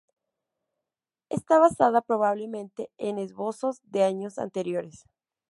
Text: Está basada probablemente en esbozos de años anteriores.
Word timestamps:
Está 1.29 1.59
basada 1.59 2.01
probablemente 2.01 2.89
en 2.97 3.19
esbozos 3.19 3.81
de 3.83 4.03
años 4.03 4.39
anteriores. 4.39 5.05